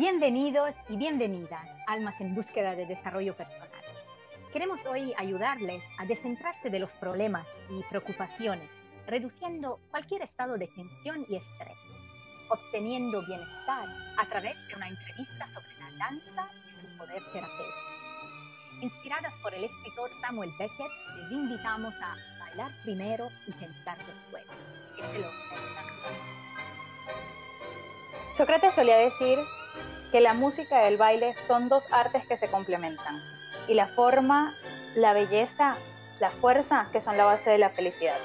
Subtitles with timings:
[0.00, 3.68] Bienvenidos y bienvenidas, almas en búsqueda de desarrollo personal.
[4.50, 8.66] Queremos hoy ayudarles a descentrarse de los problemas y preocupaciones,
[9.06, 11.76] reduciendo cualquier estado de tensión y estrés,
[12.48, 13.84] obteniendo bienestar
[14.16, 18.80] a través de una entrevista sobre la danza y su poder terapéutico.
[18.80, 24.44] Inspiradas por el escritor Samuel Beckett, les invitamos a bailar primero y pensar después.
[24.96, 25.30] Que se lo
[28.34, 29.38] Sócrates solía decir
[30.10, 33.20] que la música y el baile son dos artes que se complementan
[33.68, 34.54] y la forma,
[34.96, 35.76] la belleza,
[36.18, 38.16] la fuerza que son la base de la felicidad.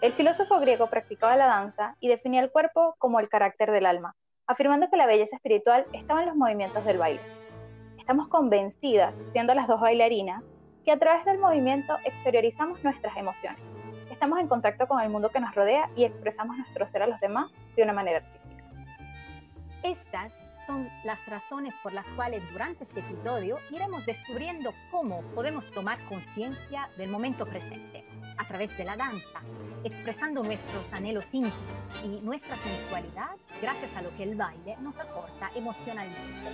[0.00, 4.16] El filósofo griego practicaba la danza y definía el cuerpo como el carácter del alma,
[4.46, 7.20] afirmando que la belleza espiritual estaba en los movimientos del baile.
[7.98, 10.42] Estamos convencidas, siendo las dos bailarinas,
[10.84, 13.60] que a través del movimiento exteriorizamos nuestras emociones.
[14.10, 17.20] Estamos en contacto con el mundo que nos rodea y expresamos nuestro ser a los
[17.20, 18.64] demás de una manera artística.
[19.82, 20.32] Estas
[20.68, 26.90] son las razones por las cuales durante este episodio iremos descubriendo cómo podemos tomar conciencia
[26.98, 28.04] del momento presente
[28.36, 29.40] a través de la danza,
[29.82, 31.56] expresando nuestros anhelos íntimos
[32.04, 33.30] y nuestra sensualidad
[33.62, 36.50] gracias a lo que el baile nos aporta emocionalmente.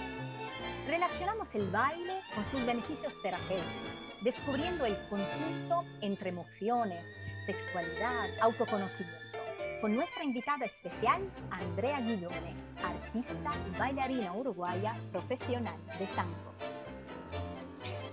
[0.86, 7.04] Relacionamos el baile con sus beneficios terapéuticos, descubriendo el conjunto entre emociones,
[7.46, 9.23] sexualidad, autoconocimiento
[9.84, 16.54] con nuestra invitada especial, Andrea Guillone, artista y bailarina uruguaya profesional de tango.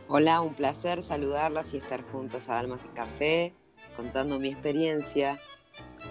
[0.09, 3.55] Hola, un placer saludarlas y estar juntos a Almas y Café,
[3.95, 5.39] contando mi experiencia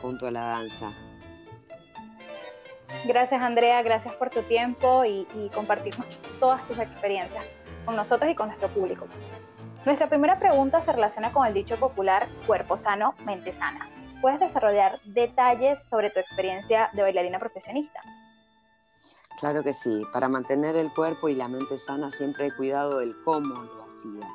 [0.00, 0.92] junto a la danza.
[3.04, 5.94] Gracias Andrea, gracias por tu tiempo y, y compartir
[6.38, 7.44] todas tus experiencias
[7.84, 9.08] con nosotros y con nuestro público.
[9.84, 13.86] Nuestra primera pregunta se relaciona con el dicho popular cuerpo sano, mente sana.
[14.20, 18.00] ¿Puedes desarrollar detalles sobre tu experiencia de bailarina profesionista?
[19.38, 20.04] Claro que sí.
[20.12, 24.28] Para mantener el cuerpo y la mente sana siempre he cuidado el cómo lo hacía.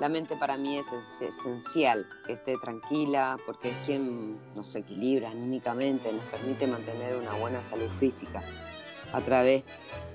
[0.00, 0.86] La mente para mí es
[1.20, 7.62] esencial, que esté tranquila, porque es quien nos equilibra anímicamente, nos permite mantener una buena
[7.62, 8.42] salud física
[9.12, 9.64] a través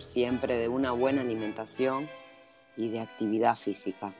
[0.07, 2.09] siempre de una buena alimentación
[2.75, 4.11] y de actividad física.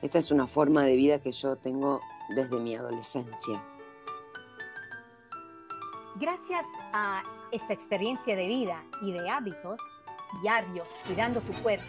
[0.00, 2.00] Esta es una forma de vida que yo tengo
[2.34, 3.62] desde mi adolescencia.
[6.22, 9.80] Gracias a esta experiencia de vida y de hábitos
[10.40, 11.82] diarios cuidando tu cuerpo,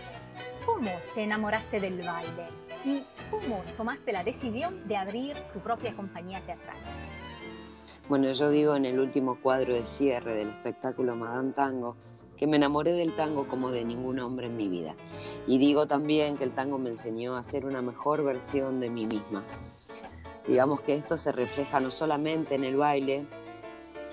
[0.65, 2.47] ¿cómo te enamoraste del baile?
[2.83, 6.75] ¿Y cómo tomaste la decisión de abrir tu propia compañía teatral?
[8.09, 11.95] Bueno, yo digo en el último cuadro de cierre del espectáculo Madame Tango
[12.35, 14.95] que me enamoré del tango como de ningún hombre en mi vida.
[15.45, 19.05] Y digo también que el tango me enseñó a ser una mejor versión de mí
[19.05, 19.43] misma.
[20.47, 23.27] Digamos que esto se refleja no solamente en el baile,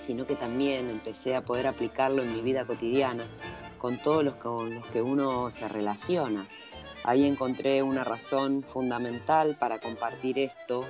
[0.01, 3.25] sino que también empecé a poder aplicarlo en mi vida cotidiana,
[3.79, 6.47] con todos los con los que uno se relaciona.
[7.05, 10.85] Ahí encontré una razón fundamental para compartir esto,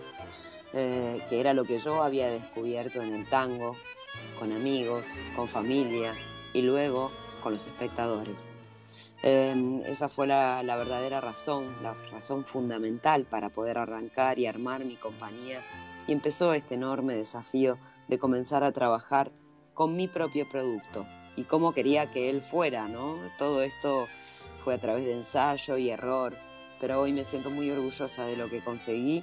[0.72, 3.76] eh, que era lo que yo había descubierto en el tango,
[4.38, 5.06] con amigos,
[5.37, 6.12] con familia
[6.53, 7.10] y luego
[7.43, 8.37] con los espectadores.
[9.22, 14.84] Em, esa fue la, la, verdadera razón, la razón fundamental para poder arrancar y armar
[14.84, 15.60] mi compañía.
[16.06, 17.78] Y empezó este enorme desafío
[18.10, 19.31] de comenzar a trabajar
[19.72, 21.06] con mi propio producto
[21.37, 23.15] y cómo quería que él fuera, ¿no?
[23.38, 24.09] Todo esto
[24.65, 26.37] fue a través de ensayo y error,
[26.81, 29.22] pero hoy me siento muy orgullosa de lo que conseguí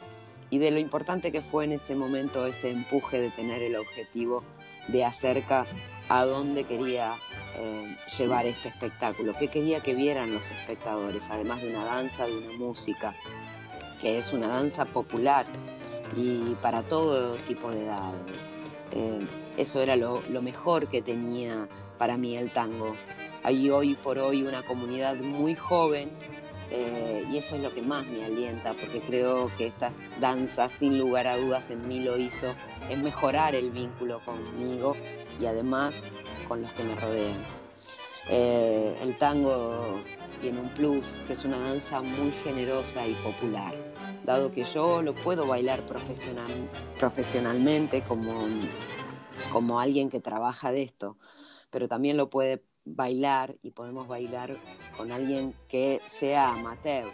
[0.49, 4.43] y de lo importante que fue en ese momento ese empuje de tener el objetivo
[4.87, 5.65] de acerca
[6.07, 7.13] a dónde quería
[7.57, 12.37] eh, llevar este espectáculo, qué quería que vieran los espectadores, además de una danza, de
[12.37, 13.13] una música,
[14.01, 15.45] que es una danza popular
[16.15, 18.55] y para todo tipo de edades.
[19.57, 21.67] Eso era lo, mejor que tenía
[21.97, 22.93] para mí el tango.
[23.43, 26.11] Hay hoy por hoy una comunidad muy joven
[26.69, 30.97] eh, y eso es lo que más me alienta porque creo que estas danzas sin
[30.97, 32.53] lugar a dudas en mí lo hizo,
[32.89, 34.95] es mejorar el vínculo conmigo
[35.39, 36.03] y además
[36.47, 37.56] con los que me rodean.
[38.29, 39.93] Eh, el tango
[40.41, 43.73] tiene un plus, que es una danza muy generosa y popular
[44.27, 46.51] dado que yo lo puedo bailar profesional,
[46.99, 48.33] profesionalmente como,
[49.53, 51.17] como alguien que trabaja de esto,
[51.69, 54.53] pero también lo puede bailar y podemos bailar
[54.97, 57.05] con alguien que sea amateur,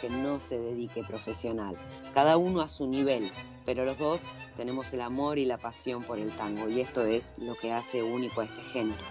[0.00, 1.76] que no se dedique profesional.
[2.12, 3.30] Cada uno a su nivel,
[3.64, 4.20] pero los dos
[4.56, 8.02] tenemos el amor y la pasión por el tango y esto es lo que hace
[8.02, 9.04] único a este género.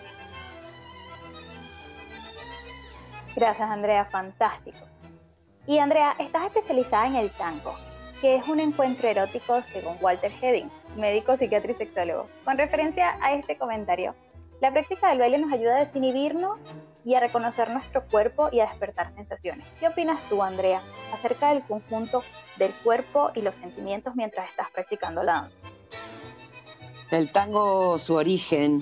[3.35, 4.77] Gracias Andrea, fantástico.
[5.67, 7.75] Y Andrea, estás especializada en el tango,
[8.21, 12.29] que es un encuentro erótico según Walter Hedding, médico, psiquiatra y sexólogo.
[12.45, 14.15] Con referencia a este comentario,
[14.61, 16.57] La práctica del baile nos ayuda a desinhibirnos
[17.03, 19.67] y a reconocer nuestro cuerpo y a despertar sensaciones.
[19.79, 20.81] ¿Qué opinas tú, Andrea,
[21.13, 22.23] acerca del conjunto
[22.57, 25.57] del cuerpo y los sentimientos mientras estás practicando la danza?
[27.11, 28.81] El tango, su origen,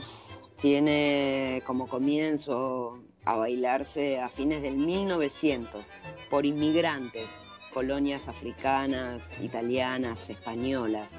[0.57, 5.85] tiene como comienzo a bailarse a fines del 1900
[6.29, 7.27] por inmigrantes,
[7.73, 11.11] colonias africanas, italianas, españolas.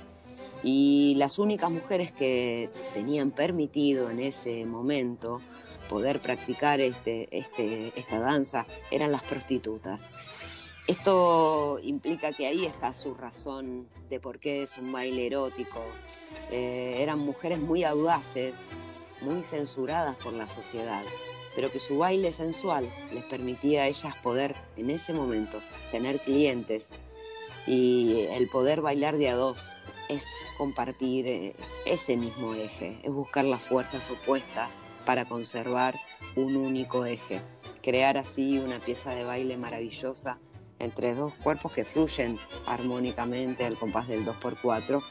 [0.63, 5.41] Y las únicas mujeres que tenían permitido en ese momento
[5.89, 10.09] poder practicar este, este, esta danza eran las prostitutas.
[10.87, 15.83] Esto implica que ahí está su razón de por qué es un baile erótico.
[16.51, 18.57] Eh, eran mujeres muy audaces,
[19.23, 21.03] muy censuradas por la sociedad,
[21.55, 25.61] pero que su baile sensual les permitía a ellas poder en ese momento
[25.91, 26.89] tener clientes
[27.67, 29.71] y el poder bailar de a dos
[30.09, 30.25] es
[30.59, 31.57] compartir eh,
[31.87, 35.99] ese mismo eje, es buscar las fuerzas opuestas para conservar
[36.37, 37.41] un único eje,
[37.83, 40.39] crear así una pieza de baile maravillosa
[40.79, 45.03] entre dos cuerpos que fluyen armónicamente al compás del 2x4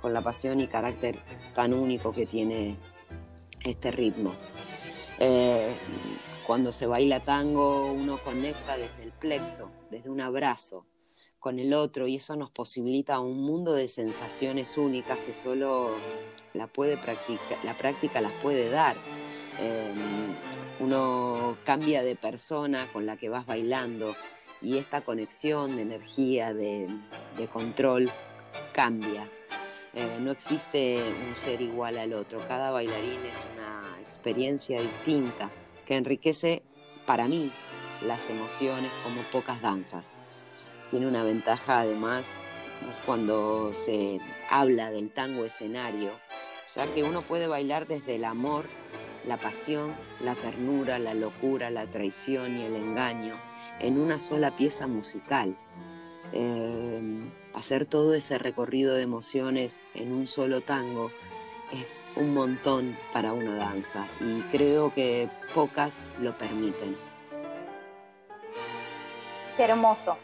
[0.00, 1.18] con la pasión y carácter
[1.54, 2.76] tan único que tiene
[3.64, 4.32] este ritmo.
[5.20, 5.74] Eh,
[6.46, 10.86] cuando se baila tango uno conecta desde el plexo, desde un abrazo
[11.38, 15.90] con el otro y eso nos posibilita un mundo de sensaciones únicas que solo
[16.54, 18.96] la, puede practicar, la práctica las puede dar.
[19.60, 19.92] Eh,
[20.80, 24.14] uno cambia de persona con la que vas bailando
[24.60, 26.88] y esta conexión de energía, de,
[27.52, 28.10] control,
[28.72, 29.28] cambia.
[29.94, 35.50] Eh, no existe un ser igual al otro, cada bailarín es una experiencia distinta
[35.86, 36.62] que enriquece
[37.06, 37.50] para mí
[38.06, 40.12] las emociones como pocas danzas.
[40.90, 42.26] Tiene una ventaja además
[43.06, 44.20] cuando se
[44.50, 46.10] habla del tango escenario,
[46.74, 48.66] ya que uno puede bailar desde el amor,
[49.26, 53.36] la pasión, la ternura, la locura, la traición y el engaño
[53.80, 55.56] en una sola pieza musical.
[56.32, 57.00] Eh,
[57.58, 61.10] hacer todo ese recorrido de emociones en un solo tango
[61.72, 66.96] es un montón para una danza y creo que pocas lo permiten.
[69.56, 70.16] Qué hermoso.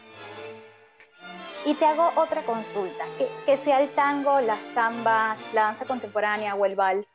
[1.67, 3.05] Y te hago otra consulta,
[3.47, 7.07] que, sea el tango, las zambas, la danza contemporánea o el bal.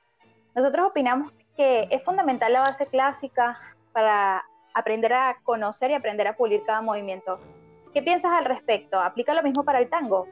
[0.56, 3.60] Nosotros opinamos que es fundamental la base clásica
[3.94, 4.44] para
[4.74, 7.40] aprender a conocer y aprender a pulir cada movimiento.
[7.94, 9.00] ¿Qué piensas al respecto?
[9.00, 10.28] ¿Aplica lo mismo para el tango?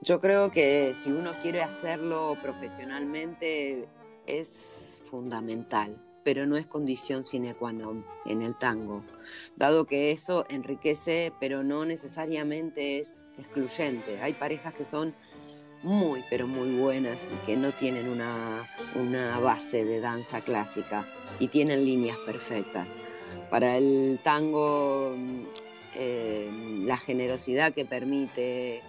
[0.00, 3.88] Yo creo que si uno quiere hacerlo profesionalmente
[4.26, 9.02] es fundamental, pero no es condición sine qua non en el tango,
[9.56, 14.20] dado que eso enriquece, pero no necesariamente es excluyente.
[14.20, 15.14] Hay parejas que son
[15.82, 21.04] muy, pero muy buenas y que no tienen una, una base de danza clásica
[21.38, 22.94] y tienen líneas perfectas.
[23.50, 25.14] Para el tango,
[25.96, 26.50] eh,
[26.84, 28.82] la generosidad que permite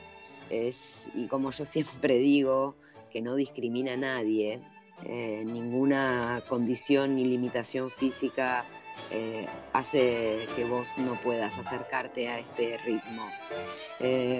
[0.50, 2.76] es, y como yo siempre digo,
[3.10, 4.62] que no discrimina a nadie,
[5.04, 8.66] eh, ninguna condición ni limitación física
[9.12, 13.28] eh, hace que vos no puedas acercarte a este ritmo.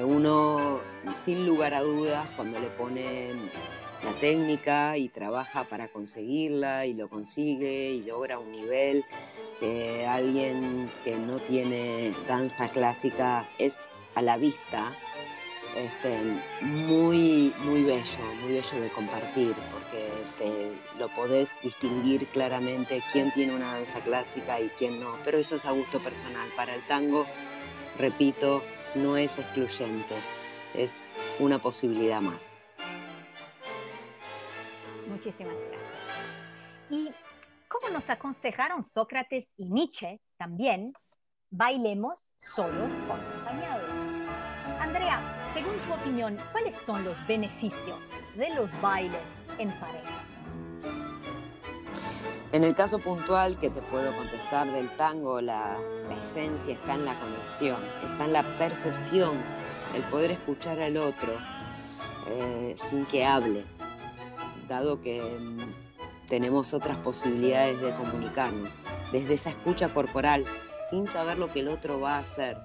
[0.06, 0.80] uno,
[1.24, 3.38] sin lugar a dudas, cuando le ponen
[4.04, 9.04] la técnica y trabaja para conseguirla y lo consigue y logra un nivel
[9.60, 13.80] que alguien que no tiene danza clásica es
[14.14, 14.92] a la vista
[15.78, 16.18] este,
[16.62, 20.07] muy, muy bello, muy bello de compartir, porque
[21.00, 25.66] lo podés distinguir claramente quién tiene una danza clásica y quién no, pero eso es
[25.66, 26.48] a gusto personal.
[26.56, 27.26] Para el tango,
[27.98, 28.62] repito,
[28.96, 30.16] no es excluyente,
[30.74, 31.02] es
[31.40, 32.54] una posibilidad más.
[35.08, 35.92] Muchísimas gracias.
[36.90, 37.10] Y
[37.68, 40.94] como nos aconsejaron Sócrates y Nietzsche también,
[41.50, 42.20] bailemos
[42.56, 43.90] solos o acompañados.
[44.80, 45.20] Andrea,
[45.54, 48.00] según tu opinión, ¿cuáles son los beneficios
[48.36, 49.22] de los bailes
[49.58, 50.27] en pareja?
[52.54, 55.78] En el caso puntual que te puedo contestar del tango, la,
[56.18, 57.78] esencia está en la conexión,
[58.10, 59.38] está en la percepción,
[59.94, 61.34] el poder escuchar al otro
[62.30, 63.66] eh, sin que hable,
[64.70, 68.72] dado que mm, tenemos otras posibilidades de comunicarnos,
[69.12, 70.46] desde esa escucha corporal,
[70.90, 72.58] sin saber lo que el otro va a hacer,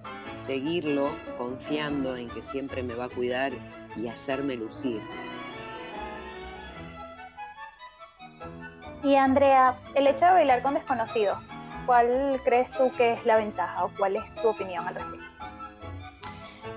[0.46, 3.52] seguirlo confiando en que siempre me va a cuidar
[3.96, 5.00] y hacerme lucir.
[9.04, 11.37] Y Andrea, el hecho de bailar con desconocidos,
[11.87, 15.26] ¿cuál crees tú que es la ventaja o cuál es tu opinión al respecto?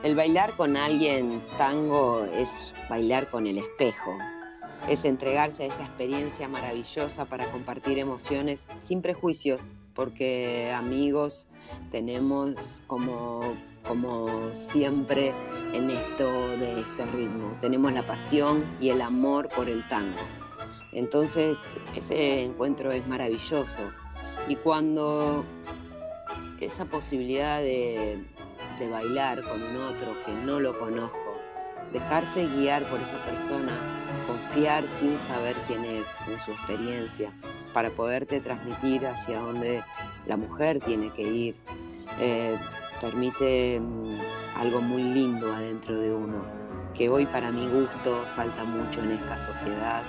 [0.01, 4.17] El bailar con alguien tango es bailar con el espejo,
[4.89, 11.47] es entregarse a esa experiencia maravillosa para compartir emociones sin prejuicios, porque amigos
[11.91, 13.41] tenemos como,
[13.87, 15.31] como siempre
[15.73, 20.44] en esto de este ritmo, tenemos la pasión y el amor por el tango.
[20.95, 21.57] Entonces
[21.93, 23.81] ese encuentro es maravilloso.
[24.47, 25.43] Y cuando
[26.61, 28.23] esa posibilidad de,
[28.89, 31.17] bailar con un otro que no lo conozco,
[31.91, 33.73] dejarse guiar por esa persona,
[34.25, 37.33] confiar sin saber quién es en su experiencia,
[37.73, 39.83] para poderte transmitir hacia dónde
[40.25, 41.55] la mujer tiene que ir,
[42.19, 42.57] eh,
[43.01, 44.13] permite mm,
[44.59, 46.45] algo muy lindo adentro de uno,
[46.93, 50.03] que hoy para mi gusto falta mucho en esta sociedad,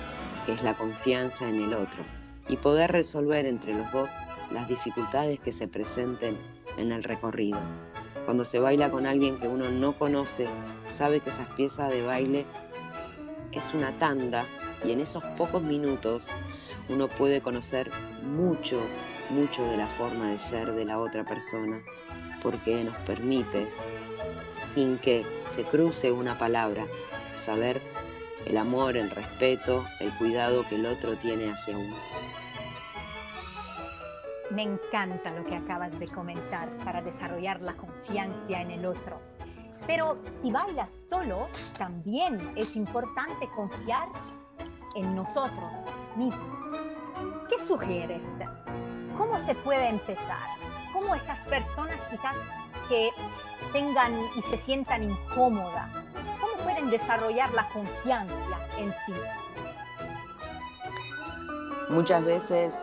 [0.47, 2.03] que es la confianza en el otro,
[2.47, 4.09] y poder resolver entre los dos
[4.51, 6.37] las dificultades que se presenten
[6.77, 7.59] en el recorrido.
[8.23, 10.47] Cuando se baila con alguien que uno no conoce,
[10.89, 12.45] sabe que esas piezas de baile
[13.51, 14.45] es una tanda
[14.85, 16.29] y en esos pocos minutos
[16.87, 17.91] uno puede conocer
[18.23, 18.79] mucho,
[19.29, 21.81] mucho de la forma de ser de la otra persona,
[22.41, 23.67] porque nos permite,
[24.65, 26.87] sin que se cruce una palabra,
[27.35, 27.81] saber
[28.47, 31.95] el amor, el respeto, el cuidado que el otro tiene hacia uno.
[34.51, 39.19] Me encanta lo que acabas de comentar para desarrollar la confianza en el otro.
[39.85, 44.07] Pero si bailas solo, también es importante confiar
[44.95, 45.71] en nosotros
[46.15, 46.79] mismos.
[47.49, 48.21] ¿Qué sugieres?
[49.17, 50.47] ¿Cómo se puede empezar?
[50.93, 52.35] ¿Cómo esas personas quizás
[52.87, 53.09] que
[53.73, 56.06] tengan y se sientan incómodas, cómo
[56.77, 59.13] pueden desarrollar la confianza en sí?
[61.89, 62.75] Muchas veces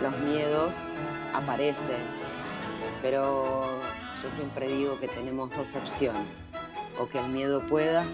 [0.00, 0.74] los miedos
[1.34, 2.02] aparecen,
[3.02, 3.64] pero
[4.22, 6.26] yo siempre digo que tenemos dos opciones,
[6.98, 8.04] o que el miedo pueda,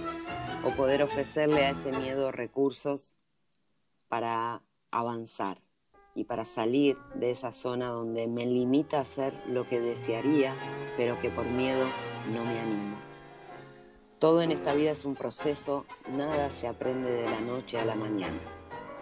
[0.64, 3.14] o poder ofrecerle a ese miedo recursos
[4.08, 5.60] para avanzar
[6.14, 10.54] y para salir de esa zona donde me limita a hacer lo que desearía,
[10.96, 11.86] pero que por miedo
[12.32, 13.07] no me animo.
[14.18, 17.94] Todo en esta vida es un proceso, nada se aprende de la noche a la
[17.94, 18.40] mañana.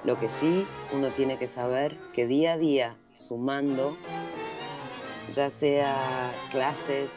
[0.05, 3.97] Lo que sí, uno tiene que saber que día a día, sumando,
[5.33, 7.09] ya sea clases,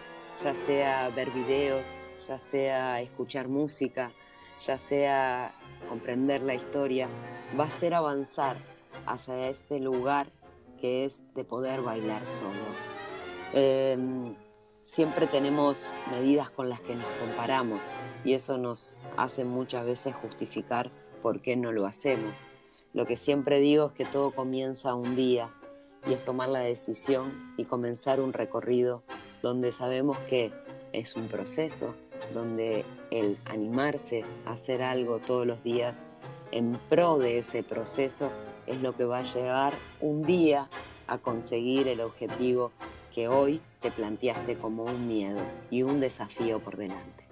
[0.42, 1.90] ya sea ver videos,
[2.26, 4.12] ya sea escuchar música,
[4.62, 5.54] ya sea
[5.90, 7.10] comprender la historia,
[7.60, 8.56] va a ser avanzar
[9.08, 10.32] hacia este lugar
[10.80, 12.54] que es de poder bailar solo.
[13.54, 14.36] Em,
[14.90, 17.80] siempre tenemos medidas con las que nos comparamos
[18.26, 20.90] y eso nos hace muchas veces justificar
[21.22, 22.48] por qué no lo hacemos.
[22.94, 25.54] Lo que siempre digo es que todo comienza un día
[26.08, 29.04] y es tomar la decisión y comenzar un recorrido
[29.44, 30.52] donde sabemos que
[30.92, 31.94] es un proceso,
[32.34, 36.02] donde el animarse a hacer algo todos los días
[36.52, 38.32] en pro de ese proceso
[38.66, 40.68] es lo que va a llevar un día
[41.06, 42.72] a conseguir el objetivo
[43.28, 47.26] hoy te planteaste como un miedo y un desafío por delante.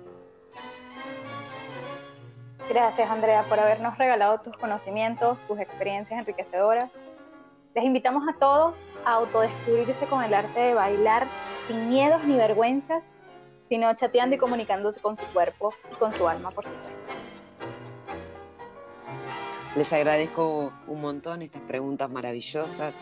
[2.69, 6.89] Gracias, Andrea, por habernos regalado tus conocimientos, tus experiencias enriquecedoras.
[7.73, 11.25] Les invitamos a todos a autodescubrirse con el arte de bailar
[11.67, 13.03] sin miedos ni vergüenzas,
[13.69, 17.16] sino chateando y comunicándose con su cuerpo y con su alma, por supuesto.
[19.77, 22.95] Les agradezco un montón estas preguntas maravillosas,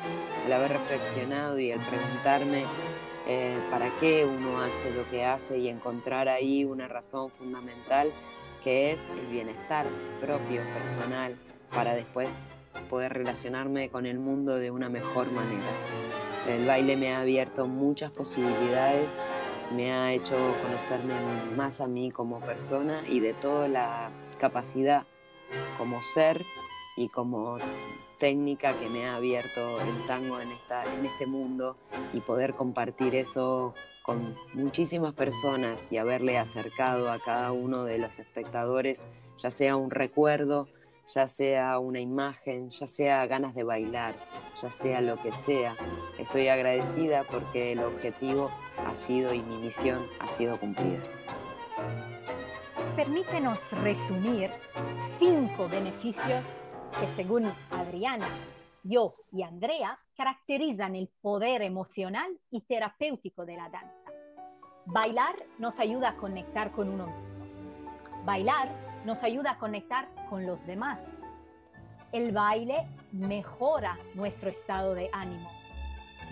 [0.45, 2.65] el haber reflexionado y el preguntarme
[3.25, 8.11] eh, para qué uno hace lo que hace y encontrar ahí una razón fundamental
[8.61, 9.85] que es el bienestar
[10.19, 11.37] propio, personal,
[11.73, 12.27] para después
[12.89, 15.71] poder relacionarme con el mundo de una mejor manera.
[16.45, 19.07] El baile me ha abierto muchas posibilidades,
[19.73, 21.13] me ha hecho conocerme
[21.55, 25.05] más a mí como persona y de toda la capacidad
[25.77, 26.43] como ser
[26.95, 27.57] y como
[28.17, 31.77] técnica que me ha abierto el tango en, esta, en este mundo
[32.13, 33.73] y poder compartir eso
[34.03, 39.03] con muchísimas personas y haberle acercado a cada uno de los espectadores,
[39.39, 40.67] ya sea un recuerdo,
[41.13, 44.15] ya sea una imagen, ya sea ganas de bailar,
[44.61, 45.75] ya sea lo que sea.
[46.17, 48.49] Estoy agradecida porque el objetivo
[48.85, 50.99] ha sido y mi misión ha sido cumplida.
[52.95, 54.49] Permítenos resumir
[55.19, 56.43] cinco beneficios
[56.99, 58.27] que según Adriana
[58.83, 64.11] yo y Andrea caracterizan el poder emocional y terapéutico de la danza.
[64.85, 67.45] Bailar nos ayuda a conectar con uno mismo.
[68.23, 68.69] Bailar
[69.03, 70.99] nos ayuda a conectar con los demás.
[72.11, 75.49] El baile mejora nuestro estado de ánimo.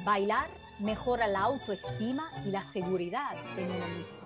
[0.06, 0.48] Bailar
[0.80, 4.23] mejora la autoestima y la seguridad de uno mismo.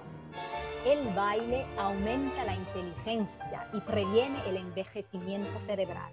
[0.86, 6.12] El baile aumenta la inteligencia y previene el envejecimiento cerebral.